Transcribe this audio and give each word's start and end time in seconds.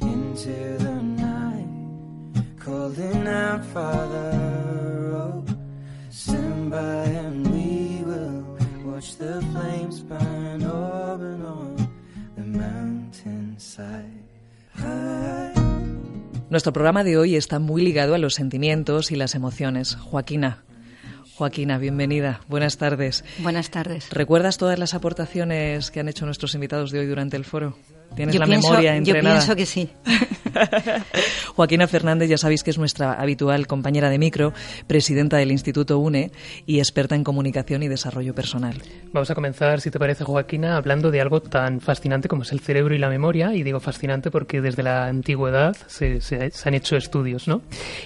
into 0.00 0.76
the 0.78 1.02
night, 1.26 1.68
calling 2.60 3.26
out, 3.26 3.64
Father, 3.66 4.32
oh, 5.16 5.44
stand 6.10 6.70
by 6.70 7.04
and 7.04 7.46
we 7.50 8.04
will 8.04 8.58
watch 8.84 9.16
the 9.16 9.40
flames 9.52 10.00
burn 10.00 10.62
up 10.64 11.20
and 11.20 11.46
on 11.46 11.90
the 12.36 12.44
mountainside. 12.44 14.24
High. 14.74 15.45
Nuestro 16.50 16.72
programa 16.72 17.02
de 17.04 17.16
hoy 17.18 17.34
está 17.36 17.58
muy 17.58 17.82
ligado 17.82 18.14
a 18.14 18.18
los 18.18 18.34
sentimientos 18.34 19.10
y 19.10 19.16
las 19.16 19.34
emociones. 19.34 19.96
Joaquina. 19.96 20.62
Joaquina, 21.34 21.76
bienvenida. 21.78 22.40
Buenas 22.48 22.78
tardes. 22.78 23.24
Buenas 23.38 23.70
tardes. 23.70 24.08
¿Recuerdas 24.10 24.56
todas 24.56 24.78
las 24.78 24.94
aportaciones 24.94 25.90
que 25.90 26.00
han 26.00 26.08
hecho 26.08 26.24
nuestros 26.24 26.54
invitados 26.54 26.92
de 26.92 27.00
hoy 27.00 27.06
durante 27.06 27.36
el 27.36 27.44
foro? 27.44 27.76
¿Tienes 28.14 28.34
Yo 28.34 28.40
la 28.40 28.46
pienso- 28.46 28.68
memoria 28.70 28.92
yo 28.92 28.98
entrenada? 28.98 29.36
pienso 29.36 29.56
que 29.56 29.66
sí. 29.66 29.90
Joaquina 31.54 31.86
Fernández, 31.86 32.28
ya 32.28 32.38
sabéis 32.38 32.62
que 32.62 32.70
es 32.70 32.78
nuestra 32.78 33.12
habitual 33.14 33.66
compañera 33.66 34.10
de 34.10 34.18
micro, 34.18 34.52
presidenta 34.86 35.36
del 35.36 35.52
Instituto 35.52 35.98
UNE 35.98 36.30
y 36.66 36.78
experta 36.78 37.14
en 37.14 37.24
comunicación 37.24 37.82
y 37.82 37.88
desarrollo 37.88 38.34
personal. 38.34 38.74
Vamos 39.12 39.30
a 39.30 39.34
comenzar, 39.34 39.80
si 39.80 39.90
te 39.90 39.98
parece, 39.98 40.24
Joaquina, 40.24 40.76
hablando 40.76 41.10
de 41.10 41.20
algo 41.20 41.40
tan 41.40 41.80
fascinante 41.80 42.28
como 42.28 42.42
es 42.42 42.52
el 42.52 42.60
cerebro 42.60 42.94
y 42.94 42.98
la 42.98 43.08
memoria. 43.08 43.54
Y 43.54 43.62
digo 43.62 43.80
fascinante 43.80 44.30
porque 44.30 44.60
desde 44.60 44.82
la 44.82 45.06
antigüedad 45.06 45.76
se, 45.86 46.20
se- 46.20 46.50
se 46.50 46.68
han 46.68 46.74
hecho 46.74 46.96
estudios, 46.96 47.48
¿no? 47.48 47.62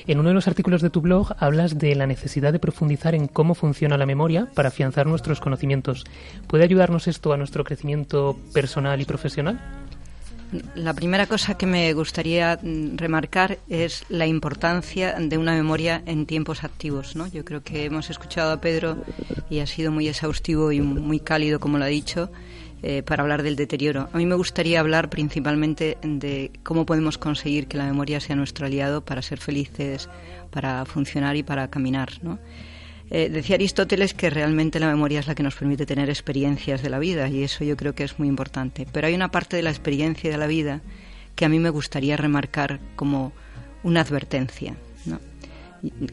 En 0.06 0.18
uno 0.18 0.28
de 0.28 0.34
los 0.34 0.48
artículos 0.48 0.82
de 0.82 0.90
tu 0.90 1.00
blog 1.00 1.32
hablas 1.38 1.78
de 1.78 1.94
la 1.94 2.06
necesidad 2.06 2.52
de 2.52 2.58
profundizar 2.58 3.14
en 3.14 3.26
cómo 3.28 3.54
funciona 3.54 3.96
la 3.96 4.06
memoria 4.06 4.46
para 4.54 4.68
afianzar 4.68 5.06
nuestros 5.06 5.40
conocimientos. 5.40 6.04
¿Puede 6.46 6.64
ayudarnos 6.64 7.08
esto 7.08 7.32
a 7.32 7.36
nuestro 7.36 7.64
crecimiento 7.64 8.36
personal 8.52 9.00
y 9.00 9.04
profesional? 9.04 9.58
La 10.74 10.94
primera 10.94 11.26
cosa 11.26 11.56
que 11.56 11.66
me 11.66 11.92
gustaría 11.92 12.58
mm, 12.60 12.96
remarcar 12.96 13.58
es 13.68 14.04
la 14.08 14.26
importancia 14.26 15.14
de 15.18 15.38
una 15.38 15.52
memoria 15.54 16.02
en 16.06 16.26
tiempos 16.26 16.64
activos. 16.64 17.14
¿no? 17.14 17.26
Yo 17.28 17.44
creo 17.44 17.62
que 17.62 17.84
hemos 17.84 18.10
escuchado 18.10 18.52
a 18.52 18.60
Pedro 18.60 18.98
y 19.48 19.60
ha 19.60 19.66
sido 19.66 19.92
muy 19.92 20.08
exhaustivo 20.08 20.72
y 20.72 20.80
muy 20.80 21.20
cálido, 21.20 21.60
como 21.60 21.78
lo 21.78 21.84
ha 21.84 21.88
dicho, 21.88 22.30
eh, 22.82 23.02
para 23.02 23.22
hablar 23.22 23.42
del 23.42 23.56
deterioro. 23.56 24.08
A 24.12 24.16
mí 24.16 24.26
me 24.26 24.34
gustaría 24.34 24.80
hablar 24.80 25.08
principalmente 25.08 25.98
de 26.02 26.50
cómo 26.62 26.84
podemos 26.84 27.18
conseguir 27.18 27.68
que 27.68 27.76
la 27.76 27.84
memoria 27.84 28.20
sea 28.20 28.36
nuestro 28.36 28.66
aliado 28.66 29.04
para 29.04 29.22
ser 29.22 29.38
felices, 29.38 30.08
para 30.50 30.84
funcionar 30.84 31.36
y 31.36 31.42
para 31.42 31.68
caminar. 31.68 32.10
¿no? 32.22 32.38
Eh, 33.10 33.28
decía 33.28 33.56
Aristóteles 33.56 34.14
que 34.14 34.30
realmente 34.30 34.78
la 34.78 34.86
memoria 34.86 35.18
es 35.18 35.26
la 35.26 35.34
que 35.34 35.42
nos 35.42 35.56
permite 35.56 35.84
tener 35.84 36.08
experiencias 36.08 36.80
de 36.80 36.90
la 36.90 37.00
vida 37.00 37.28
y 37.28 37.42
eso 37.42 37.64
yo 37.64 37.76
creo 37.76 37.94
que 37.94 38.04
es 38.04 38.18
muy 38.18 38.28
importante. 38.28 38.86
Pero 38.90 39.08
hay 39.08 39.14
una 39.14 39.32
parte 39.32 39.56
de 39.56 39.62
la 39.62 39.70
experiencia 39.70 40.30
de 40.30 40.38
la 40.38 40.46
vida 40.46 40.80
que 41.34 41.44
a 41.44 41.48
mí 41.48 41.58
me 41.58 41.70
gustaría 41.70 42.16
remarcar 42.16 42.78
como 42.96 43.32
una 43.82 44.02
advertencia. 44.02 44.76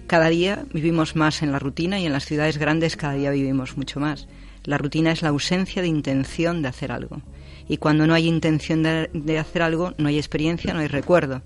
Cada 0.07 0.29
día 0.29 0.65
vivimos 0.73 1.17
más 1.17 1.43
en 1.43 1.51
la 1.51 1.59
rutina 1.59 1.99
y 1.99 2.05
en 2.05 2.13
las 2.13 2.25
ciudades 2.25 2.57
grandes 2.57 2.95
cada 2.95 3.13
día 3.13 3.31
vivimos 3.31 3.75
mucho 3.75 3.99
más. 3.99 4.27
La 4.63 4.77
rutina 4.77 5.11
es 5.11 5.21
la 5.21 5.29
ausencia 5.29 5.81
de 5.81 5.89
intención 5.89 6.61
de 6.61 6.69
hacer 6.69 6.91
algo. 6.91 7.21
Y 7.67 7.77
cuando 7.77 8.07
no 8.07 8.13
hay 8.13 8.27
intención 8.27 8.81
de 8.81 9.39
hacer 9.39 9.61
algo, 9.61 9.93
no 9.97 10.07
hay 10.07 10.17
experiencia, 10.17 10.73
no 10.73 10.79
hay 10.79 10.87
recuerdo. 10.87 11.41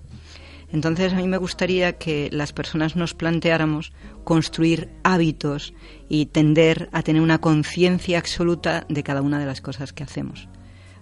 Entonces 0.72 1.12
a 1.12 1.16
mí 1.16 1.28
me 1.28 1.36
gustaría 1.36 1.98
que 1.98 2.30
las 2.32 2.52
personas 2.52 2.96
nos 2.96 3.12
planteáramos 3.12 3.92
construir 4.24 4.88
hábitos 5.04 5.74
y 6.08 6.26
tender 6.26 6.88
a 6.92 7.02
tener 7.02 7.20
una 7.20 7.40
conciencia 7.40 8.18
absoluta 8.18 8.86
de 8.88 9.02
cada 9.02 9.20
una 9.20 9.38
de 9.38 9.46
las 9.46 9.60
cosas 9.60 9.92
que 9.92 10.02
hacemos. 10.02 10.48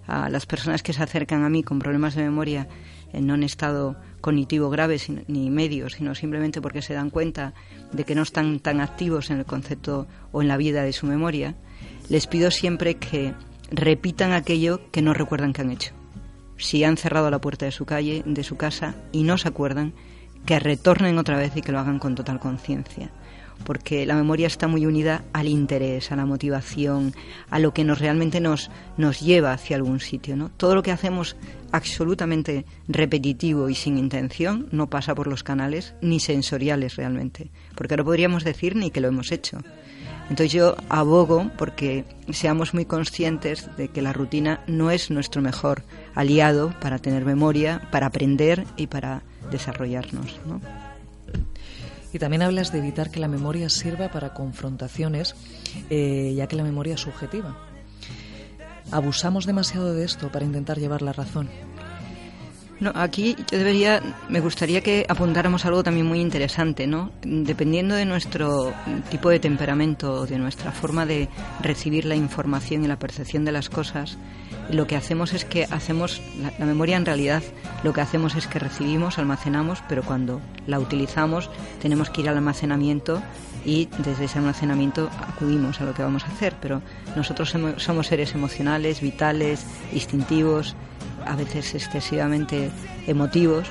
A 0.07 0.29
las 0.29 0.45
personas 0.45 0.83
que 0.83 0.91
se 0.91 1.01
acercan 1.01 1.43
a 1.43 1.49
mí 1.49 1.63
con 1.63 1.79
problemas 1.79 2.15
de 2.15 2.23
memoria, 2.23 2.67
no 3.13 3.35
en 3.35 3.43
estado 3.43 3.95
cognitivo 4.19 4.69
grave 4.69 4.99
ni 5.27 5.49
medio, 5.49 5.89
sino 5.89 6.15
simplemente 6.15 6.61
porque 6.61 6.81
se 6.81 6.93
dan 6.93 7.09
cuenta 7.09 7.53
de 7.93 8.03
que 8.03 8.15
no 8.15 8.23
están 8.23 8.59
tan 8.59 8.81
activos 8.81 9.29
en 9.29 9.37
el 9.37 9.45
concepto 9.45 10.05
o 10.33 10.41
en 10.41 10.49
la 10.49 10.57
vida 10.57 10.83
de 10.83 10.91
su 10.91 11.05
memoria, 11.05 11.55
les 12.09 12.27
pido 12.27 12.51
siempre 12.51 12.95
que 12.95 13.33
repitan 13.69 14.33
aquello 14.33 14.91
que 14.91 15.01
no 15.01 15.13
recuerdan 15.13 15.53
que 15.53 15.61
han 15.61 15.71
hecho 15.71 16.00
si 16.61 16.83
han 16.83 16.97
cerrado 16.97 17.29
la 17.29 17.41
puerta 17.41 17.65
de 17.65 17.71
su 17.71 17.85
calle, 17.85 18.23
de 18.25 18.43
su 18.43 18.55
casa 18.55 18.95
y 19.11 19.23
no 19.23 19.37
se 19.37 19.47
acuerdan, 19.47 19.93
que 20.45 20.59
retornen 20.59 21.17
otra 21.17 21.37
vez 21.37 21.55
y 21.55 21.61
que 21.61 21.71
lo 21.71 21.79
hagan 21.79 21.99
con 21.99 22.15
total 22.15 22.39
conciencia. 22.39 23.11
Porque 23.65 24.07
la 24.07 24.15
memoria 24.15 24.47
está 24.47 24.67
muy 24.67 24.87
unida 24.87 25.23
al 25.33 25.47
interés, 25.47 26.11
a 26.11 26.15
la 26.15 26.25
motivación, 26.25 27.13
a 27.51 27.59
lo 27.59 27.73
que 27.73 27.83
nos 27.83 27.99
realmente 27.99 28.39
nos, 28.39 28.71
nos 28.97 29.19
lleva 29.19 29.53
hacia 29.53 29.75
algún 29.75 29.99
sitio. 29.99 30.35
¿no? 30.35 30.49
Todo 30.49 30.73
lo 30.73 30.81
que 30.81 30.91
hacemos 30.91 31.35
absolutamente 31.71 32.65
repetitivo 32.87 33.69
y 33.69 33.75
sin 33.75 33.99
intención 33.99 34.67
no 34.71 34.89
pasa 34.89 35.13
por 35.13 35.27
los 35.27 35.43
canales 35.43 35.93
ni 36.01 36.19
sensoriales 36.19 36.95
realmente. 36.95 37.51
Porque 37.75 37.97
no 37.97 38.03
podríamos 38.03 38.43
decir 38.43 38.75
ni 38.75 38.89
que 38.89 39.01
lo 39.01 39.09
hemos 39.09 39.31
hecho. 39.31 39.59
Entonces 40.31 40.53
yo 40.53 40.77
abogo 40.87 41.51
porque 41.57 42.05
seamos 42.31 42.73
muy 42.73 42.85
conscientes 42.85 43.69
de 43.75 43.89
que 43.89 44.01
la 44.01 44.13
rutina 44.13 44.61
no 44.65 44.89
es 44.89 45.11
nuestro 45.11 45.41
mejor 45.41 45.83
aliado 46.15 46.73
para 46.79 46.99
tener 46.99 47.25
memoria, 47.25 47.89
para 47.91 48.05
aprender 48.05 48.65
y 48.77 48.87
para 48.87 49.23
desarrollarnos. 49.51 50.39
¿no? 50.45 50.61
Y 52.13 52.19
también 52.19 52.43
hablas 52.43 52.71
de 52.71 52.77
evitar 52.79 53.11
que 53.11 53.19
la 53.19 53.27
memoria 53.27 53.67
sirva 53.67 54.07
para 54.07 54.33
confrontaciones, 54.33 55.35
eh, 55.89 56.33
ya 56.33 56.47
que 56.47 56.55
la 56.55 56.63
memoria 56.63 56.93
es 56.93 57.01
subjetiva. 57.01 57.57
Abusamos 58.89 59.45
demasiado 59.45 59.93
de 59.93 60.05
esto 60.05 60.31
para 60.31 60.45
intentar 60.45 60.79
llevar 60.79 61.01
la 61.01 61.11
razón. 61.11 61.49
No, 62.81 62.91
aquí 62.95 63.35
yo 63.51 63.59
debería, 63.59 64.01
me 64.27 64.39
gustaría 64.39 64.81
que 64.81 65.05
apuntáramos 65.07 65.65
algo 65.65 65.83
también 65.83 66.07
muy 66.07 66.19
interesante, 66.19 66.87
¿no? 66.87 67.11
Dependiendo 67.21 67.93
de 67.93 68.05
nuestro 68.05 68.73
tipo 69.11 69.29
de 69.29 69.39
temperamento, 69.39 70.25
de 70.25 70.39
nuestra 70.39 70.71
forma 70.71 71.05
de 71.05 71.29
recibir 71.61 72.05
la 72.05 72.15
información 72.15 72.83
y 72.83 72.87
la 72.87 72.97
percepción 72.97 73.45
de 73.45 73.51
las 73.51 73.69
cosas, 73.69 74.17
lo 74.71 74.87
que 74.87 74.95
hacemos 74.95 75.33
es 75.33 75.45
que 75.45 75.65
hacemos, 75.65 76.21
la, 76.41 76.51
la 76.57 76.65
memoria 76.65 76.97
en 76.97 77.05
realidad 77.05 77.43
lo 77.83 77.93
que 77.93 78.01
hacemos 78.01 78.33
es 78.35 78.47
que 78.47 78.57
recibimos, 78.57 79.19
almacenamos, 79.19 79.83
pero 79.87 80.01
cuando 80.01 80.41
la 80.65 80.79
utilizamos 80.79 81.51
tenemos 81.83 82.09
que 82.09 82.21
ir 82.21 82.29
al 82.29 82.37
almacenamiento 82.37 83.21
y 83.63 83.89
desde 84.03 84.25
ese 84.25 84.39
almacenamiento 84.39 85.07
acudimos 85.27 85.79
a 85.81 85.83
lo 85.85 85.93
que 85.93 86.01
vamos 86.01 86.23
a 86.23 86.29
hacer, 86.31 86.55
pero 86.59 86.81
nosotros 87.15 87.51
somos- 87.51 87.83
somos 87.83 88.07
seres 88.07 88.33
emocionales, 88.33 89.01
vitales, 89.01 89.63
instintivos, 89.93 90.75
a 91.25 91.35
veces 91.35 91.75
excesivamente 91.75 92.69
emotivos 93.07 93.67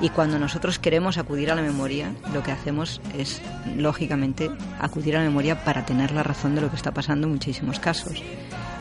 y 0.00 0.08
cuando 0.08 0.38
nosotros 0.38 0.78
queremos 0.78 1.18
acudir 1.18 1.50
a 1.50 1.54
la 1.54 1.62
memoria, 1.62 2.14
lo 2.32 2.42
que 2.42 2.52
hacemos 2.52 3.02
es, 3.18 3.42
lógicamente, 3.76 4.50
acudir 4.80 5.16
a 5.16 5.18
la 5.18 5.26
memoria 5.26 5.62
para 5.62 5.84
tener 5.84 6.12
la 6.12 6.22
razón 6.22 6.54
de 6.54 6.62
lo 6.62 6.70
que 6.70 6.76
está 6.76 6.92
pasando 6.92 7.26
en 7.26 7.34
muchísimos 7.34 7.78
casos, 7.80 8.22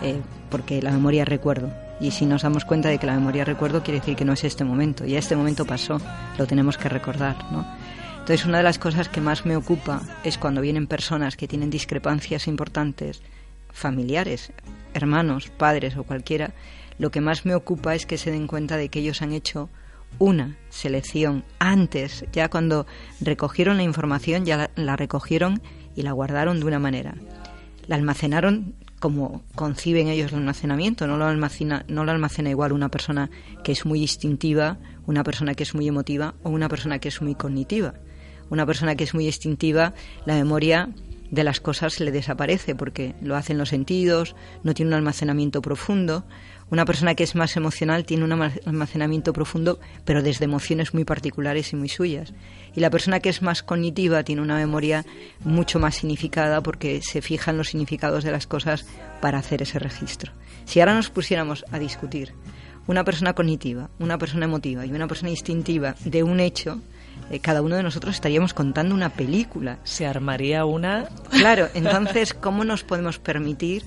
Eh, 0.02 0.22
porque 0.50 0.82
la 0.82 0.92
memoria 0.92 1.24
es 1.24 1.28
recuerdo. 1.28 1.74
Y 2.00 2.12
si 2.12 2.26
nos 2.26 2.44
damos 2.44 2.64
cuenta 2.64 2.88
de 2.88 3.00
que 3.00 3.06
la 3.06 3.16
memoria 3.16 3.42
es 3.42 3.48
recuerdo, 3.50 3.84
quiere 3.84 4.00
decir 4.00 4.16
que 4.16 4.24
no 4.24 4.32
es 4.32 4.46
este 4.46 4.64
momento, 4.64 5.06
ya 5.06 5.20
este 5.20 5.36
momento 5.36 5.66
pasó, 5.66 6.00
lo 6.38 6.48
tenemos 6.48 6.78
que 6.78 6.88
recordar, 6.88 7.36
¿no? 7.52 7.66
Entonces, 8.20 8.46
una 8.46 8.60
de 8.60 8.64
las 8.64 8.80
cosas 8.80 9.10
que 9.10 9.20
más 9.20 9.46
me 9.46 9.58
ocupa 9.58 10.02
es 10.24 10.38
cuando 10.38 10.62
vienen 10.62 10.88
personas 10.88 11.36
que 11.36 11.50
tienen 11.50 11.70
discrepancias 11.70 12.48
importantes, 12.48 13.22
familiares, 13.74 14.54
hermanos, 14.94 15.50
padres 15.50 15.98
o 15.98 16.04
cualquiera, 16.04 16.52
lo 17.00 17.10
que 17.12 17.22
más 17.22 17.46
me 17.46 17.56
ocupa 17.56 17.96
es 17.96 18.06
que 18.06 18.18
se 18.18 18.32
den 18.32 18.46
cuenta 18.46 18.78
de 18.78 18.90
que 18.90 19.00
ellos 19.00 19.22
han 19.22 19.32
hecho 19.32 19.70
una 20.20 20.58
selección 20.70 21.44
antes, 21.60 22.26
ya 22.32 22.50
cuando 22.50 22.86
recogieron 23.22 23.78
la 23.78 23.84
información, 23.84 24.46
ya 24.46 24.70
la, 24.76 24.96
recogieron 24.96 25.62
y 25.96 26.02
la 26.04 26.12
guardaron 26.12 26.60
de 26.60 26.66
una 26.66 26.80
manera. 26.80 27.16
la 27.88 27.96
almacenaron 27.96 28.76
como 29.00 29.44
conciben 29.56 30.10
ellos 30.10 30.32
el 30.32 30.40
almacenamiento. 30.40 31.08
No 31.08 31.18
lo, 31.18 31.26
almacena, 31.26 31.86
no 31.88 32.04
lo 32.04 32.12
almacena 32.12 32.50
igual 32.50 32.74
una 32.74 32.90
persona 32.90 33.30
que 33.64 33.72
es 33.72 33.86
muy 33.86 34.02
instintiva, 34.02 34.78
una 35.06 35.24
persona 35.24 35.56
que 35.56 35.64
es 35.64 35.74
muy 35.74 35.88
emotiva 35.88 36.36
o 36.44 36.50
una 36.50 36.70
persona 36.70 37.00
que 37.00 37.08
es 37.08 37.22
muy 37.22 37.36
cognitiva. 37.36 37.94
Una 38.50 38.66
persona 38.66 38.96
que 38.96 39.06
es 39.06 39.14
muy 39.14 39.26
instintiva, 39.26 39.94
la 40.26 40.36
memoria 40.36 40.90
de 41.32 41.44
las 41.44 41.60
cosas 41.60 42.00
le 42.00 42.12
desaparece 42.12 42.76
porque 42.76 43.16
lo 43.22 43.36
hacen 43.36 43.58
los 43.58 43.70
sentidos, 43.70 44.36
no 44.64 44.74
tiene 44.74 44.90
un 44.90 44.96
almacenamiento 44.96 45.62
profundo. 45.62 46.26
Una 46.72 46.86
persona 46.86 47.16
que 47.16 47.24
es 47.24 47.36
más 47.36 47.58
emocional 47.58 48.06
tiene 48.06 48.24
un 48.24 48.32
almacenamiento 48.32 49.34
profundo, 49.34 49.80
pero 50.06 50.22
desde 50.22 50.46
emociones 50.46 50.94
muy 50.94 51.04
particulares 51.04 51.74
y 51.74 51.76
muy 51.76 51.90
suyas. 51.90 52.34
Y 52.76 52.80
la 52.80 52.92
persona 52.92 53.20
que 53.20 53.30
es 53.30 53.42
más 53.42 53.64
cognitiva 53.64 54.24
tiene 54.24 54.44
una 54.44 54.56
memoria 54.56 55.04
mucho 55.44 55.80
más 55.80 55.96
significada 55.96 56.62
porque 56.62 57.02
se 57.02 57.22
fijan 57.22 57.58
los 57.58 57.70
significados 57.70 58.24
de 58.24 58.32
las 58.32 58.46
cosas 58.46 58.86
para 59.20 59.40
hacer 59.40 59.64
ese 59.64 59.80
registro. 59.80 60.32
Si 60.66 60.80
ahora 60.80 60.94
nos 60.94 61.10
pusiéramos 61.10 61.66
a 61.72 61.80
discutir 61.80 62.34
una 62.86 63.04
persona 63.04 63.34
cognitiva, 63.34 63.90
una 63.98 64.20
persona 64.20 64.46
emotiva 64.46 64.86
y 64.86 64.92
una 64.92 65.08
persona 65.08 65.32
instintiva 65.32 65.96
de 66.06 66.22
un 66.22 66.40
hecho, 66.40 66.80
eh, 67.32 67.40
cada 67.40 67.64
uno 67.64 67.78
de 67.78 67.84
nosotros 67.84 68.14
estaríamos 68.14 68.54
contando 68.54 68.94
una 68.94 69.10
película. 69.10 69.80
Se 69.84 70.06
armaría 70.06 70.66
una. 70.66 71.10
Claro, 71.32 71.68
entonces, 71.74 72.36
¿cómo 72.36 72.64
nos 72.64 72.84
podemos 72.84 73.18
permitir 73.18 73.84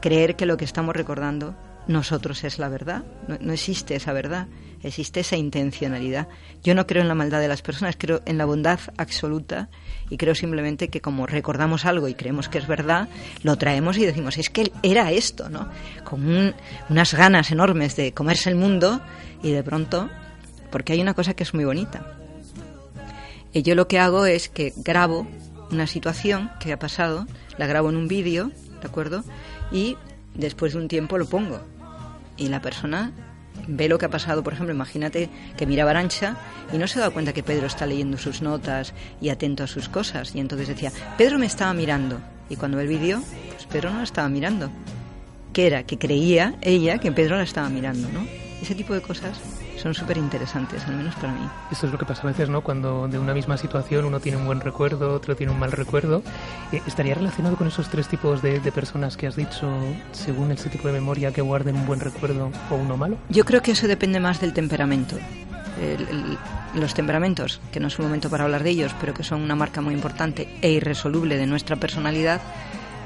creer 0.00 0.36
que 0.36 0.46
lo 0.46 0.56
que 0.56 0.64
estamos 0.64 0.94
recordando 0.94 1.56
nosotros 1.86 2.44
es 2.44 2.58
la 2.58 2.68
verdad? 2.68 3.04
No, 3.26 3.52
existe 3.52 3.96
esa 3.96 4.12
verdad, 4.12 4.46
existe 4.82 5.20
esa 5.20 5.36
intencionalidad. 5.36 6.28
Yo 6.62 6.74
no 6.74 6.86
creo 6.86 7.02
en 7.02 7.08
la 7.08 7.14
maldad 7.14 7.40
de 7.40 7.48
las 7.48 7.62
personas, 7.62 7.96
creo 7.98 8.22
en 8.26 8.38
la 8.38 8.44
bondad 8.44 8.80
absoluta 8.96 9.68
y 10.08 10.16
creo 10.16 10.34
simplemente 10.34 10.88
que 10.88 11.00
como 11.00 11.26
recordamos 11.26 11.84
algo 11.84 12.08
y 12.08 12.14
creemos 12.14 12.48
que 12.48 12.58
es 12.58 12.66
verdad, 12.66 13.08
lo 13.42 13.56
traemos 13.56 13.98
y 13.98 14.04
decimos, 14.04 14.38
es 14.38 14.50
que 14.50 14.72
era 14.82 15.10
esto, 15.12 15.48
¿no? 15.48 15.68
Con 16.04 16.54
unas 16.88 17.14
ganas 17.14 17.50
enormes 17.50 17.96
de 17.96 18.12
comerse 18.12 18.50
el 18.50 18.56
mundo 18.56 19.00
y 19.42 19.50
de 19.50 19.62
pronto, 19.62 20.08
porque 20.70 20.92
hay 20.92 21.00
una 21.00 21.14
cosa 21.14 21.34
que 21.34 21.42
es 21.42 21.54
muy 21.54 21.64
bonita 21.64 22.16
y 23.52 23.62
yo 23.62 23.74
lo 23.74 23.88
que 23.88 23.98
hago 23.98 24.26
es 24.26 24.48
que 24.48 24.72
grabo 24.76 25.26
una 25.70 25.86
situación 25.86 26.50
que 26.60 26.72
ha 26.72 26.78
pasado, 26.78 27.26
la 27.58 27.66
grabo 27.66 27.90
en 27.90 27.96
un 27.96 28.08
vídeo, 28.08 28.50
¿de 28.80 28.86
acuerdo? 28.86 29.24
Y 29.72 29.96
después 30.34 30.72
de 30.72 30.78
un 30.78 30.88
tiempo 30.88 31.18
lo 31.18 31.26
pongo. 31.26 31.60
Y 32.36 32.48
la 32.48 32.60
persona 32.60 33.12
ve 33.66 33.88
lo 33.88 33.98
que 33.98 34.06
ha 34.06 34.10
pasado, 34.10 34.42
por 34.42 34.52
ejemplo, 34.52 34.74
imagínate 34.74 35.28
que 35.56 35.66
mira 35.66 35.84
Barancha 35.84 36.36
y 36.72 36.78
no 36.78 36.86
se 36.86 37.00
da 37.00 37.10
cuenta 37.10 37.32
que 37.32 37.42
Pedro 37.42 37.66
está 37.66 37.86
leyendo 37.86 38.16
sus 38.18 38.42
notas 38.42 38.94
y 39.20 39.28
atento 39.28 39.64
a 39.64 39.66
sus 39.66 39.88
cosas. 39.88 40.34
Y 40.34 40.40
entonces 40.40 40.68
decía, 40.68 40.92
Pedro 41.18 41.38
me 41.38 41.46
estaba 41.46 41.74
mirando. 41.74 42.20
Y 42.48 42.56
cuando 42.56 42.76
ve 42.76 42.84
el 42.84 42.88
vídeo, 42.88 43.22
pues 43.50 43.66
Pedro 43.66 43.90
no 43.90 43.98
la 43.98 44.04
estaba 44.04 44.28
mirando. 44.28 44.70
Que 45.52 45.66
era 45.66 45.84
que 45.84 45.98
creía 45.98 46.54
ella 46.62 46.98
que 46.98 47.12
Pedro 47.12 47.36
la 47.36 47.42
estaba 47.42 47.68
mirando, 47.68 48.08
¿no? 48.08 48.26
Ese 48.62 48.74
tipo 48.74 48.94
de 48.94 49.02
cosas 49.02 49.38
son 49.80 49.94
súper 49.94 50.18
interesantes, 50.18 50.84
al 50.86 50.96
menos 50.96 51.14
para 51.16 51.32
mí. 51.32 51.40
Eso 51.70 51.86
es 51.86 51.92
lo 51.92 51.98
que 51.98 52.04
pasa 52.04 52.22
a 52.22 52.26
veces, 52.26 52.48
¿no? 52.48 52.60
Cuando 52.60 53.08
de 53.08 53.18
una 53.18 53.34
misma 53.34 53.56
situación 53.56 54.04
uno 54.04 54.20
tiene 54.20 54.38
un 54.38 54.46
buen 54.46 54.60
recuerdo, 54.60 55.14
otro 55.14 55.34
tiene 55.34 55.52
un 55.52 55.58
mal 55.58 55.72
recuerdo. 55.72 56.22
Eh, 56.72 56.82
¿Estaría 56.86 57.14
relacionado 57.14 57.56
con 57.56 57.66
esos 57.66 57.88
tres 57.88 58.08
tipos 58.08 58.42
de, 58.42 58.60
personas 58.70 59.16
que 59.16 59.26
has 59.26 59.36
dicho, 59.36 59.68
según 60.12 60.52
ese 60.52 60.68
tipo 60.68 60.86
de 60.86 60.94
memoria, 60.94 61.32
que 61.32 61.40
guarden 61.40 61.76
un 61.76 61.86
buen 61.86 62.00
recuerdo 62.00 62.50
o 62.70 62.74
uno 62.76 62.96
malo? 62.96 63.16
Yo 63.28 63.44
creo 63.44 63.62
que 63.62 63.72
eso 63.72 63.88
depende 63.88 64.20
más 64.20 64.40
del 64.40 64.52
temperamento. 64.52 65.16
los 66.74 66.94
temperamentos, 66.94 67.60
que 67.72 67.80
no 67.80 67.88
es 67.88 67.98
un 67.98 68.04
momento 68.04 68.28
para 68.30 68.44
hablar 68.44 68.62
de 68.62 68.70
ellos, 68.70 68.94
pero 69.00 69.14
que 69.14 69.24
son 69.24 69.40
una 69.40 69.56
marca 69.56 69.80
muy 69.80 69.94
importante 69.94 70.46
e 70.62 70.70
irresoluble 70.70 71.36
de 71.36 71.46
nuestra 71.46 71.76
personalidad, 71.76 72.40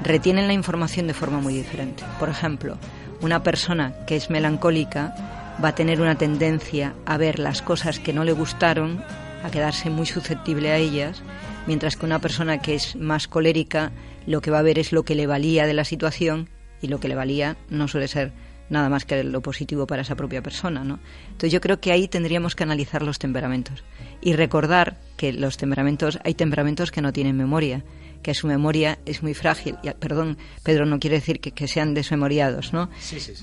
retienen 0.03 0.47
la 0.47 0.53
información 0.53 1.07
de 1.07 1.13
forma 1.13 1.39
muy 1.39 1.53
diferente. 1.53 2.03
Por 2.19 2.29
ejemplo, 2.29 2.77
una 3.21 3.43
persona 3.43 3.93
que 4.05 4.17
es 4.17 4.29
melancólica 4.29 5.34
va 5.63 5.69
a 5.69 5.75
tener 5.75 6.01
una 6.01 6.17
tendencia 6.17 6.93
a 7.05 7.17
ver 7.17 7.39
las 7.39 7.61
cosas 7.61 7.99
que 7.99 8.13
no 8.13 8.23
le 8.23 8.33
gustaron, 8.33 9.03
a 9.43 9.51
quedarse 9.51 9.89
muy 9.89 10.05
susceptible 10.05 10.71
a 10.71 10.77
ellas, 10.77 11.21
mientras 11.67 11.95
que 11.95 12.05
una 12.05 12.19
persona 12.19 12.59
que 12.59 12.75
es 12.75 12.95
más 12.95 13.27
colérica 13.27 13.91
lo 14.25 14.41
que 14.41 14.51
va 14.51 14.59
a 14.59 14.63
ver 14.63 14.79
es 14.79 14.91
lo 14.91 15.03
que 15.03 15.15
le 15.15 15.27
valía 15.27 15.67
de 15.67 15.73
la 15.73 15.85
situación 15.85 16.49
y 16.81 16.87
lo 16.87 16.99
que 16.99 17.07
le 17.07 17.15
valía 17.15 17.57
no 17.69 17.87
suele 17.87 18.07
ser 18.07 18.33
nada 18.69 18.89
más 18.89 19.05
que 19.05 19.23
lo 19.23 19.41
positivo 19.41 19.85
para 19.85 20.01
esa 20.01 20.15
propia 20.15 20.41
persona, 20.41 20.83
¿no? 20.83 20.99
Entonces 21.27 21.51
yo 21.51 21.61
creo 21.61 21.79
que 21.79 21.91
ahí 21.91 22.07
tendríamos 22.07 22.55
que 22.55 22.63
analizar 22.63 23.03
los 23.03 23.19
temperamentos 23.19 23.83
y 24.21 24.33
recordar 24.33 24.97
que 25.17 25.33
los 25.33 25.57
temperamentos 25.57 26.19
hay 26.23 26.33
temperamentos 26.33 26.91
que 26.91 27.01
no 27.01 27.13
tienen 27.13 27.37
memoria 27.37 27.83
que 28.25 28.33
su 28.33 28.47
memoria 28.47 28.97
es 29.05 29.21
muy 29.21 29.35
frágil. 29.35 29.77
Y, 29.83 29.91
perdón, 29.91 30.39
Pedro, 30.63 30.87
no 30.87 30.99
quiere 30.99 31.17
decir 31.17 31.39
que, 31.39 31.67
sean 31.67 31.93
desmemoriados, 31.93 32.73
¿no? 32.73 32.89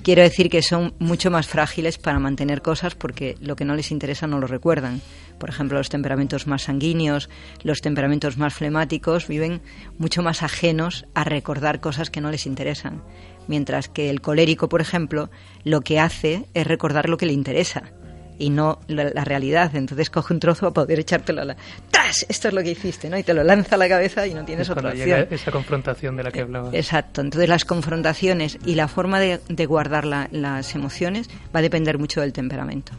Quiero 0.03 0.23
decir 0.23 0.51
que 0.51 0.61
son 0.61 0.93
mucho 0.99 1.31
más 1.31 1.47
frágiles 1.47 1.99
para 1.99 2.19
mantener 2.19 2.63
cosas 2.63 2.97
porque 2.97 3.37
lo 3.41 3.55
que 3.55 3.65
no 3.65 3.77
les 3.77 3.93
interesa 3.93 4.27
no 4.27 4.41
lo 4.41 4.49
recuerdan. 4.49 5.01
Por 5.39 5.51
ejemplo, 5.51 5.79
los 5.79 5.89
temperamentos 5.89 6.49
más 6.49 6.63
sanguíneos, 6.63 7.31
los 7.63 7.81
temperamentos 7.81 8.39
más 8.39 8.55
flemáticos 8.55 9.29
viven 9.29 9.63
mucho 9.99 10.21
más 10.21 10.43
ajenos 10.43 11.07
a 11.15 11.23
recordar 11.23 11.79
cosas 11.81 12.11
que 12.11 12.21
no 12.21 12.33
les 12.33 12.47
interesan. 12.47 13.05
Mientras 13.47 13.89
que 13.89 14.11
el 14.11 14.21
colérico, 14.21 14.69
por 14.69 14.81
ejemplo, 14.81 15.31
lo 15.63 15.83
que 15.83 16.01
hace 16.01 16.47
es 16.55 16.67
recordar 16.67 17.09
lo 17.09 17.19
que 17.19 17.27
le 17.27 17.35
interesa 17.35 17.93
y 18.39 18.51
no 18.51 18.81
la, 18.89 19.25
realidad. 19.25 19.75
Entonces 19.75 20.11
coge 20.11 20.35
un 20.35 20.41
trozo 20.41 20.67
a 20.67 20.73
poder 20.73 20.99
echártelo 20.99 21.43
a 21.43 21.45
la... 21.45 21.57
¡Tras! 21.91 22.27
Esto 22.29 22.49
es 22.49 22.55
lo 22.55 22.63
que 22.63 22.73
hiciste, 22.73 23.09
¿no? 23.09 23.19
Y 23.19 23.23
te 23.23 23.35
lo 23.35 23.45
lanza 23.45 23.77
a 23.77 23.79
la 23.79 23.89
cabeza 23.89 24.27
y 24.27 24.35
no 24.35 24.45
tienes 24.45 24.69
otra 24.71 24.91
opción. 24.91 25.27
esa 25.31 25.51
confrontación 25.51 26.17
de 26.17 26.25
la 26.25 26.31
que 26.31 26.41
eh, 26.41 26.43
hablabas. 26.43 26.75
Exacto. 26.75 27.21
Entonces 27.21 27.49
las 27.49 27.65
confrontaciones 27.65 28.59
y 28.65 28.75
la 28.75 28.89
forma 28.89 29.21
de, 29.21 29.67
guardar 29.67 30.05
las 30.05 30.75
emociones 30.75 31.29
va 31.55 31.61
a 31.61 31.63
depender 31.63 31.99
mucho 31.99 32.21
del 32.21 32.33
temperamento. 32.33 32.93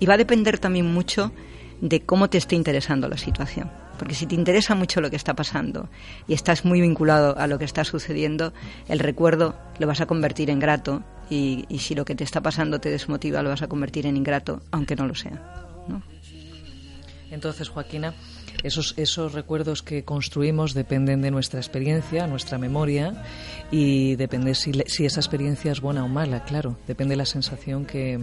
Y 0.00 0.06
va 0.06 0.14
a 0.14 0.18
depender 0.18 0.58
también 0.58 0.86
mucho 0.86 1.32
de 1.80 2.00
cómo 2.00 2.28
te 2.28 2.38
esté 2.38 2.56
interesando 2.56 3.08
la 3.08 3.16
situación. 3.16 3.70
Porque 3.98 4.14
si 4.14 4.26
te 4.26 4.34
interesa 4.34 4.74
mucho 4.74 5.00
lo 5.00 5.10
que 5.10 5.16
está 5.16 5.34
pasando 5.34 5.88
y 6.26 6.34
estás 6.34 6.64
muy 6.64 6.80
vinculado 6.80 7.38
a 7.38 7.46
lo 7.46 7.58
que 7.58 7.64
está 7.64 7.84
sucediendo, 7.84 8.52
el 8.88 8.98
recuerdo 8.98 9.54
lo 9.78 9.86
vas 9.86 10.00
a 10.00 10.06
convertir 10.06 10.50
en 10.50 10.58
grato 10.58 11.04
y, 11.30 11.66
si 11.78 11.94
lo 11.94 12.04
que 12.04 12.14
te 12.14 12.24
está 12.24 12.40
pasando 12.40 12.80
te 12.80 12.90
desmotiva, 12.90 13.42
lo 13.42 13.50
vas 13.50 13.62
a 13.62 13.68
convertir 13.68 14.06
en 14.06 14.16
ingrato, 14.16 14.62
aunque 14.70 14.96
no 14.96 15.06
lo 15.06 15.14
sea. 15.14 15.42
Entonces, 17.30 17.68
Joaquina, 17.68 18.14
esos, 18.62 18.94
esos 18.96 19.32
recuerdos 19.32 19.82
que 19.82 20.04
construimos 20.04 20.72
dependen 20.72 21.20
de 21.20 21.30
nuestra 21.30 21.58
experiencia, 21.58 22.26
nuestra 22.26 22.58
memoria, 22.58 23.24
y 23.70 24.14
depende 24.16 24.54
si, 24.54 24.72
si 24.86 25.04
esa 25.04 25.20
experiencia 25.20 25.72
es 25.72 25.80
buena 25.80 26.04
o 26.04 26.08
mala, 26.08 26.44
claro. 26.44 26.76
Depende 26.86 27.12
de 27.12 27.16
la 27.16 27.26
sensación 27.26 27.86
que, 27.86 28.20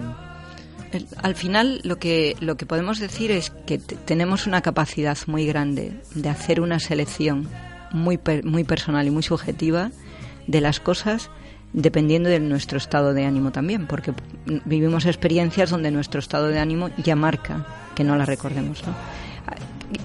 al 1.22 1.36
final 1.36 1.82
lo 1.84 1.98
que, 1.98 2.36
lo 2.40 2.58
que 2.58 2.66
podemos 2.66 3.00
decir 3.00 3.32
es 3.32 3.52
que 3.66 3.78
tenemos 3.78 4.48
una 4.48 4.62
capacidad 4.62 5.18
muy 5.28 5.46
grande 5.46 5.94
de 6.16 6.30
hacer 6.30 6.62
una 6.62 6.80
selección 6.80 7.48
muy, 7.92 8.20
muy 8.44 8.64
personal 8.64 9.08
y 9.08 9.12
muy 9.12 9.24
subjetiva 9.24 9.92
de 10.48 10.62
las 10.62 10.80
cosas 10.80 11.30
dependiendo 11.74 12.30
de 12.30 12.40
nuestro 12.40 12.78
estado 12.78 13.14
de 13.14 13.26
ánimo 13.26 13.52
también, 13.52 13.88
porque 13.88 14.14
vivimos 14.66 15.06
experiencias 15.06 15.70
donde 15.70 15.92
nuestro 15.92 16.20
estado 16.20 16.48
de 16.48 16.60
ánimo 16.60 16.90
ya 16.98 17.16
marca 17.16 17.66
que 17.96 18.04
no 18.04 18.16
la 18.16 18.26
recordemos. 18.26 18.84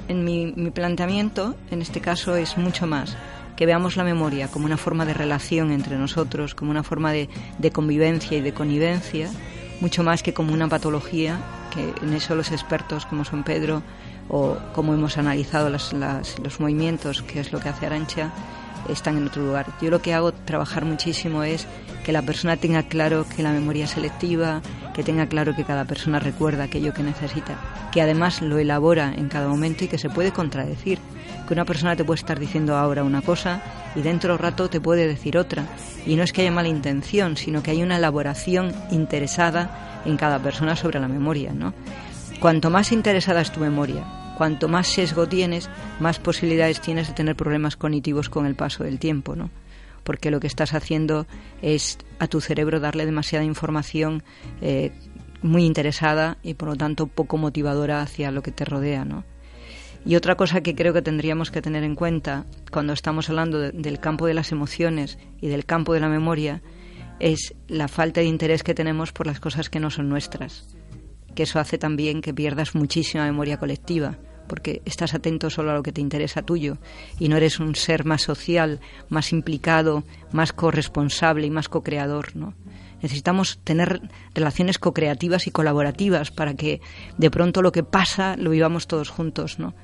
En 0.08 0.24
mi, 0.24 0.52
mi 0.56 0.70
planteamiento, 0.70 1.56
en 1.70 1.82
este 1.82 2.00
caso, 2.00 2.36
es 2.36 2.56
mucho 2.56 2.86
más 2.86 3.16
que 3.56 3.66
veamos 3.66 3.96
la 3.96 4.04
memoria 4.04 4.48
como 4.48 4.66
una 4.66 4.76
forma 4.76 5.06
de 5.06 5.14
relación 5.14 5.72
entre 5.72 5.96
nosotros, 5.96 6.54
como 6.54 6.70
una 6.70 6.82
forma 6.82 7.12
de, 7.12 7.28
de 7.58 7.70
convivencia 7.70 8.36
y 8.36 8.42
de 8.42 8.52
connivencia, 8.52 9.30
mucho 9.80 10.02
más 10.02 10.22
que 10.22 10.34
como 10.34 10.52
una 10.52 10.68
patología, 10.68 11.38
que 11.74 12.04
en 12.04 12.12
eso 12.12 12.34
los 12.34 12.52
expertos 12.52 13.06
como 13.06 13.24
son 13.24 13.44
Pedro 13.44 13.82
o 14.28 14.58
como 14.74 14.92
hemos 14.92 15.18
analizado 15.18 15.70
los 15.70 16.60
movimientos, 16.60 17.22
que 17.22 17.40
es 17.40 17.52
lo 17.52 17.60
que 17.60 17.70
hace 17.70 17.86
Arancha, 17.86 18.30
están 18.90 19.16
en 19.16 19.26
otro 19.26 19.44
lugar. 19.44 19.66
Yo 19.80 19.90
lo 19.90 20.02
que 20.02 20.14
hago, 20.14 20.32
trabajar 20.32 20.84
muchísimo, 20.84 21.42
es 21.42 21.66
que 22.04 22.12
la 22.12 22.22
persona 22.22 22.56
tenga 22.56 22.82
claro 22.84 23.26
que 23.34 23.42
la 23.42 23.52
memoria 23.52 23.84
es 23.84 23.90
selectiva, 23.90 24.62
que 24.94 25.02
tenga 25.02 25.26
claro 25.26 25.54
que 25.54 25.64
cada 25.64 25.84
persona 25.84 26.18
recuerda 26.18 26.64
aquello 26.64 26.94
que 26.94 27.02
necesita, 27.02 27.56
que 27.92 28.00
además 28.00 28.42
lo 28.42 28.58
elabora 28.58 29.12
en 29.14 29.28
cada 29.28 29.48
momento 29.48 29.84
y 29.84 29.88
que 29.88 29.98
se 29.98 30.10
puede 30.10 30.32
contradecir. 30.32 30.98
Que 31.46 31.54
una 31.54 31.64
persona 31.64 31.94
te 31.94 32.04
puede 32.04 32.18
estar 32.18 32.40
diciendo 32.40 32.76
ahora 32.76 33.04
una 33.04 33.22
cosa 33.22 33.62
y 33.94 34.02
dentro 34.02 34.32
de 34.32 34.38
rato 34.38 34.68
te 34.68 34.80
puede 34.80 35.06
decir 35.06 35.38
otra. 35.38 35.64
Y 36.04 36.16
no 36.16 36.22
es 36.22 36.32
que 36.32 36.42
haya 36.42 36.50
mala 36.50 36.68
intención, 36.68 37.36
sino 37.36 37.62
que 37.62 37.70
hay 37.70 37.82
una 37.82 37.98
elaboración 37.98 38.72
interesada 38.90 40.02
en 40.04 40.16
cada 40.16 40.38
persona 40.40 40.74
sobre 40.76 40.98
la 40.98 41.08
memoria, 41.08 41.52
¿no? 41.52 41.72
Cuanto 42.40 42.68
más 42.68 42.92
interesada 42.92 43.40
es 43.40 43.52
tu 43.52 43.60
memoria, 43.60 44.04
cuanto 44.36 44.68
más 44.68 44.86
sesgo 44.86 45.26
tienes, 45.26 45.68
más 45.98 46.20
posibilidades 46.20 46.80
tienes 46.80 47.08
de 47.08 47.14
tener 47.14 47.34
problemas 47.34 47.76
cognitivos 47.76 48.28
con 48.28 48.46
el 48.46 48.54
paso 48.54 48.84
del 48.84 48.98
tiempo, 48.98 49.34
¿no? 49.34 49.50
Porque 50.04 50.30
lo 50.30 50.38
que 50.38 50.46
estás 50.46 50.74
haciendo 50.74 51.26
es 51.62 51.98
a 52.20 52.28
tu 52.28 52.40
cerebro 52.40 52.78
darle 52.78 53.06
demasiada 53.06 53.44
información 53.44 54.22
eh, 54.60 54.92
muy 55.42 55.64
interesada 55.64 56.38
y 56.42 56.54
por 56.54 56.68
lo 56.68 56.76
tanto 56.76 57.06
poco 57.06 57.38
motivadora 57.38 58.02
hacia 58.02 58.30
lo 58.30 58.42
que 58.42 58.52
te 58.52 58.64
rodea, 58.64 59.04
¿no? 59.04 59.24
Y 60.04 60.14
otra 60.14 60.36
cosa 60.36 60.60
que 60.60 60.76
creo 60.76 60.92
que 60.92 61.02
tendríamos 61.02 61.50
que 61.50 61.62
tener 61.62 61.82
en 61.82 61.96
cuenta 61.96 62.46
cuando 62.70 62.92
estamos 62.92 63.28
hablando 63.28 63.58
del 63.58 63.98
campo 63.98 64.26
de 64.26 64.34
las 64.34 64.52
emociones 64.52 65.18
y 65.40 65.48
del 65.48 65.66
campo 65.66 65.94
de 65.94 66.00
la 66.00 66.08
memoria 66.08 66.62
es 67.18 67.54
la 67.66 67.88
falta 67.88 68.20
de 68.20 68.26
interés 68.26 68.62
que 68.62 68.74
tenemos 68.74 69.12
por 69.12 69.26
las 69.26 69.40
cosas 69.40 69.68
que 69.68 69.80
no 69.80 69.90
son 69.90 70.08
nuestras. 70.08 70.76
Que 71.36 71.44
eso 71.44 71.60
hace 71.60 71.78
también 71.78 72.22
que 72.22 72.34
pierdas 72.34 72.74
muchísima 72.74 73.24
memoria 73.24 73.58
colectiva, 73.58 74.18
porque 74.48 74.80
estás 74.86 75.12
atento 75.12 75.50
solo 75.50 75.70
a 75.70 75.74
lo 75.74 75.82
que 75.82 75.92
te 75.92 76.00
interesa 76.00 76.40
tuyo 76.40 76.78
y 77.18 77.28
no 77.28 77.36
eres 77.36 77.60
un 77.60 77.74
ser 77.74 78.06
más 78.06 78.22
social, 78.22 78.80
más 79.10 79.32
implicado, 79.32 80.02
más 80.32 80.54
corresponsable 80.54 81.46
y 81.46 81.50
más 81.50 81.68
co-creador, 81.68 82.34
¿no? 82.34 82.54
Necesitamos 83.02 83.58
tener 83.62 84.00
relaciones 84.34 84.78
co-creativas 84.78 85.46
y 85.46 85.50
colaborativas 85.50 86.30
para 86.30 86.54
que 86.54 86.80
de 87.18 87.30
pronto 87.30 87.60
lo 87.60 87.70
que 87.70 87.82
pasa 87.82 88.34
lo 88.38 88.50
vivamos 88.50 88.86
todos 88.86 89.10
juntos, 89.10 89.58
¿no? 89.58 89.74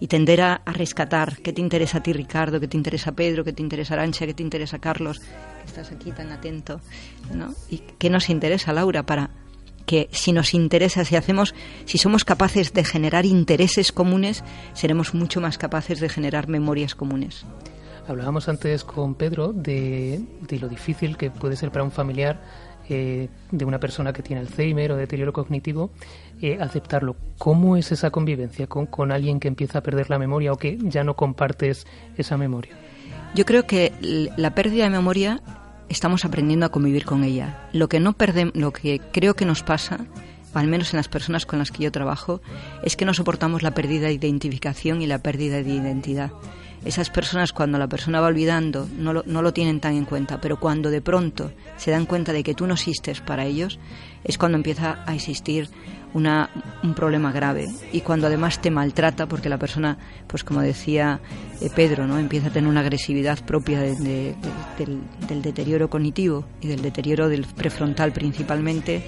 Y 0.00 0.08
tender 0.08 0.40
a, 0.40 0.62
rescatar 0.64 1.36
qué 1.42 1.52
te 1.52 1.60
interesa 1.60 1.98
a 1.98 2.02
ti, 2.02 2.14
Ricardo, 2.14 2.60
qué 2.60 2.66
te 2.66 2.78
interesa 2.78 3.10
a 3.10 3.14
Pedro, 3.14 3.44
qué 3.44 3.52
te 3.52 3.62
interesa 3.62 3.92
a 3.92 3.98
Arancha, 3.98 4.24
qué 4.24 4.32
te 4.32 4.42
interesa 4.42 4.78
a 4.78 4.80
Carlos, 4.80 5.20
que 5.20 5.66
estás 5.66 5.92
aquí 5.92 6.10
tan 6.12 6.32
atento, 6.32 6.80
¿no? 7.34 7.52
Y 7.68 7.82
qué 7.98 8.08
nos 8.08 8.30
interesa, 8.30 8.72
Laura, 8.72 9.04
para 9.04 9.30
que 9.86 10.08
si 10.12 10.32
nos 10.32 10.54
interesa, 10.54 11.04
si 11.04 11.16
hacemos, 11.16 11.54
si 11.84 11.98
somos 11.98 12.24
capaces 12.24 12.72
de 12.72 12.84
generar 12.84 13.26
intereses 13.26 13.92
comunes, 13.92 14.44
seremos 14.72 15.14
mucho 15.14 15.40
más 15.40 15.58
capaces 15.58 16.00
de 16.00 16.08
generar 16.08 16.48
memorias 16.48 16.94
comunes. 16.94 17.44
Hablábamos 18.06 18.48
antes 18.48 18.84
con 18.84 19.14
Pedro 19.14 19.52
de, 19.52 20.22
lo 20.60 20.68
difícil 20.68 21.16
que 21.16 21.30
puede 21.30 21.56
ser 21.56 21.70
para 21.70 21.84
un 21.84 21.90
familiar 21.90 22.42
eh, 22.88 23.28
de 23.50 23.64
una 23.64 23.80
persona 23.80 24.12
que 24.12 24.22
tiene 24.22 24.42
Alzheimer 24.42 24.92
o 24.92 24.96
deterioro 24.96 25.32
cognitivo 25.32 25.90
eh, 26.42 26.58
aceptarlo. 26.60 27.16
¿Cómo 27.38 27.78
es 27.78 27.92
esa 27.92 28.10
convivencia 28.10 28.66
con, 28.66 28.86
con 28.86 29.10
alguien 29.10 29.40
que 29.40 29.48
empieza 29.48 29.78
a 29.78 29.82
perder 29.82 30.10
la 30.10 30.18
memoria 30.18 30.52
o 30.52 30.56
que 30.56 30.76
ya 30.82 31.02
no 31.02 31.16
compartes 31.16 31.86
esa 32.18 32.36
memoria? 32.36 32.76
Yo 33.34 33.44
creo 33.44 33.66
que 33.66 33.92
la 34.36 34.54
pérdida 34.54 34.84
de 34.84 34.90
memoria 34.90 35.40
estamos 35.88 36.24
aprendiendo 36.24 36.66
a 36.66 36.70
convivir 36.70 37.04
con 37.04 37.24
ella. 37.24 37.68
Lo 37.72 37.88
que 37.88 38.00
no 38.00 38.12
perdemos, 38.12 38.54
lo 38.54 38.72
que 38.72 39.00
creo 39.12 39.34
que 39.34 39.44
nos 39.44 39.62
pasa, 39.62 40.06
al 40.54 40.66
menos 40.66 40.92
en 40.92 40.98
las 40.98 41.08
personas 41.08 41.46
con 41.46 41.58
las 41.58 41.70
que 41.70 41.84
yo 41.84 41.92
trabajo, 41.92 42.40
es 42.82 42.96
que 42.96 43.04
no 43.04 43.14
soportamos 43.14 43.62
la 43.62 43.72
pérdida 43.72 44.06
de 44.06 44.14
identificación 44.14 45.02
y 45.02 45.06
la 45.06 45.18
pérdida 45.18 45.62
de 45.62 45.70
identidad 45.70 46.32
esas 46.84 47.10
personas 47.10 47.52
cuando 47.52 47.78
la 47.78 47.88
persona 47.88 48.20
va 48.20 48.26
olvidando 48.26 48.86
no 48.96 49.12
lo, 49.12 49.22
no 49.26 49.42
lo 49.42 49.52
tienen 49.52 49.80
tan 49.80 49.94
en 49.94 50.04
cuenta, 50.04 50.40
pero 50.40 50.58
cuando 50.58 50.90
de 50.90 51.00
pronto 51.00 51.52
se 51.76 51.90
dan 51.90 52.06
cuenta 52.06 52.32
de 52.32 52.42
que 52.42 52.54
tú 52.54 52.66
no 52.66 52.74
existes 52.74 53.20
para 53.20 53.46
ellos, 53.46 53.78
es 54.22 54.38
cuando 54.38 54.56
empieza 54.56 55.02
a 55.06 55.14
existir 55.14 55.68
una, 56.14 56.48
un 56.82 56.94
problema 56.94 57.32
grave 57.32 57.68
y 57.92 58.00
cuando 58.00 58.26
además 58.28 58.60
te 58.60 58.70
maltrata 58.70 59.26
porque 59.26 59.48
la 59.48 59.58
persona, 59.58 59.98
pues 60.26 60.44
como 60.44 60.60
decía 60.60 61.20
eh, 61.60 61.70
Pedro, 61.74 62.06
¿no? 62.06 62.18
empieza 62.18 62.48
a 62.48 62.50
tener 62.50 62.70
una 62.70 62.80
agresividad 62.80 63.44
propia 63.44 63.80
del, 63.80 64.34
del, 64.78 65.42
deterioro 65.42 65.90
cognitivo 65.90 66.46
y 66.60 66.68
del 66.68 66.82
deterioro 66.82 67.28
del 67.28 67.44
prefrontal 67.44 68.12
principalmente, 68.12 69.02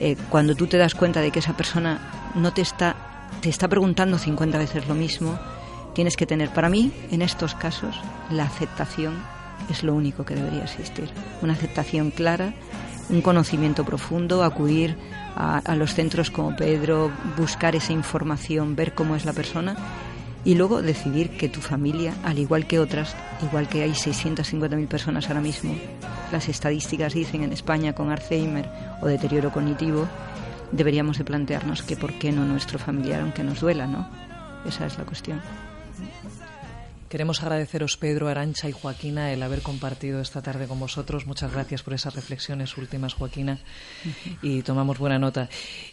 eh, 0.00 0.16
cuando 0.30 0.54
tú 0.54 0.66
te 0.66 0.78
das 0.78 0.94
cuenta 0.94 1.20
de 1.20 1.30
que 1.30 1.40
esa 1.40 1.56
persona 1.56 2.30
no 2.34 2.52
te 2.52 2.62
está, 2.62 2.94
te 3.40 3.48
está 3.48 3.66
preguntando 3.66 4.16
50 4.16 4.58
veces 4.58 4.86
lo 4.86 4.94
mismo, 4.94 5.38
tienes 5.98 6.16
que 6.16 6.26
tener, 6.26 6.50
para 6.50 6.68
mí, 6.68 6.92
en 7.10 7.22
estos 7.22 7.56
casos, 7.56 8.00
la 8.30 8.44
aceptación 8.44 9.16
es 9.68 9.82
lo 9.82 9.96
único 9.96 10.24
que 10.24 10.36
debería 10.36 10.62
existir. 10.62 11.10
Una 11.42 11.54
aceptación 11.54 12.12
clara, 12.12 12.54
un 13.10 13.20
conocimiento 13.20 13.84
profundo, 13.84 14.44
acudir 14.44 14.96
a, 15.34 15.74
los 15.74 15.94
centros 15.94 16.30
como 16.30 16.54
Pedro, 16.54 17.10
buscar 17.36 17.74
esa 17.74 17.92
información, 17.92 18.76
ver 18.76 18.94
cómo 18.94 19.16
es 19.16 19.24
la 19.24 19.32
persona 19.32 19.74
y 20.44 20.54
luego 20.54 20.82
decidir 20.82 21.30
que 21.30 21.48
tu 21.48 21.60
familia, 21.60 22.14
al 22.22 22.38
igual 22.38 22.68
que 22.68 22.78
otras, 22.78 23.16
igual 23.42 23.68
que 23.68 23.82
hay 23.82 23.90
650.000 23.90 24.86
personas 24.86 25.26
ahora 25.26 25.40
mismo, 25.40 25.74
las 26.30 26.48
estadísticas 26.48 27.12
dicen 27.12 27.42
en 27.42 27.52
España 27.52 27.92
con 27.92 28.12
Alzheimer 28.12 28.70
o 29.02 29.06
deterioro 29.08 29.50
cognitivo, 29.50 30.06
deberíamos 30.70 31.18
de 31.18 31.24
plantearnos 31.24 31.82
que 31.82 31.96
por 31.96 32.12
qué 32.20 32.30
no 32.30 32.44
nuestro 32.44 32.78
familiar, 32.78 33.22
aunque 33.22 33.42
nos 33.42 33.58
duela, 33.58 33.88
¿no? 33.88 34.08
Esa 34.64 34.86
es 34.86 34.96
la 34.96 35.04
cuestión. 35.04 35.40
Queremos 37.08 37.42
agradeceros, 37.42 37.96
Pedro, 37.96 38.28
Arancha 38.28 38.68
y 38.68 38.72
Joaquina, 38.72 39.32
el 39.32 39.42
haber 39.42 39.62
compartido 39.62 40.20
esta 40.20 40.42
tarde 40.42 40.66
con 40.66 40.78
vosotros. 40.78 41.26
Muchas 41.26 41.52
gracias 41.52 41.82
por 41.82 41.94
esas 41.94 42.14
reflexiones 42.14 42.76
últimas, 42.76 43.14
Joaquina, 43.14 43.60
y 44.42 44.60
tomamos 44.60 44.98
buena 44.98 45.18
nota. 45.18 45.48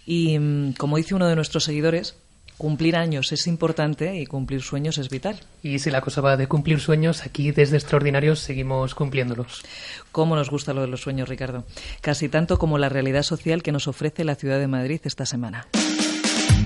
Y 0.05 0.37
mm, 0.37 0.73
como 0.73 0.97
dice 0.97 1.15
uno 1.15 1.27
de 1.27 1.37
nuestros 1.37 1.63
seguidores, 1.63 2.17
cumplir 2.57 2.97
años 2.97 3.31
es 3.31 3.47
importante 3.47 4.19
y 4.19 4.25
cumplir 4.25 4.61
sueños 4.61 4.97
es 4.97 5.09
vital. 5.09 5.39
Y 5.63 5.79
si 5.79 5.89
la 5.89 6.01
cosa 6.01 6.19
va 6.19 6.35
de 6.35 6.47
cumplir 6.47 6.81
sueños, 6.81 7.25
aquí 7.25 7.51
desde 7.51 7.77
Extraordinarios 7.77 8.39
seguimos 8.39 8.93
cumpliéndolos. 8.93 9.63
¿Cómo 10.11 10.35
nos 10.35 10.49
gusta 10.49 10.73
lo 10.73 10.81
de 10.81 10.87
los 10.87 11.01
sueños, 11.01 11.29
Ricardo? 11.29 11.63
Casi 12.01 12.27
tanto 12.27 12.57
como 12.57 12.77
la 12.77 12.89
realidad 12.89 13.23
social 13.23 13.63
que 13.63 13.71
nos 13.71 13.87
ofrece 13.87 14.25
la 14.25 14.35
ciudad 14.35 14.59
de 14.59 14.67
Madrid 14.67 14.99
esta 15.05 15.25
semana. 15.25 15.65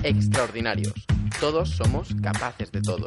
Extraordinarios. 0.02 1.06
Todos 1.40 1.70
somos 1.70 2.14
capaces 2.22 2.70
de 2.72 2.82
todo. 2.82 3.06